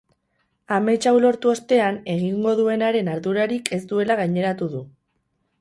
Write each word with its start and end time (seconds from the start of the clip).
Amets 0.77 1.09
hau 1.11 1.13
lortu 1.25 1.51
ostean, 1.51 2.01
egingo 2.15 2.55
duenaren 2.63 3.13
ardurarik 3.17 3.73
ez 3.79 3.83
duela 3.93 4.21
gaineratu 4.25 4.73
du. 4.77 4.87